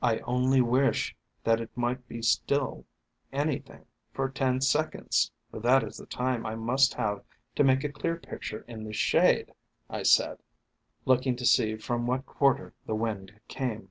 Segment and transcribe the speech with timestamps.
[0.00, 1.14] "I only wish
[1.44, 2.86] that it might be still
[3.34, 7.22] anything for ten seconds, for that is the time I must have
[7.56, 9.52] to make a clear picture in this shade,"
[9.90, 10.38] I said,
[11.04, 13.86] look ing to see from what quarter the wind came.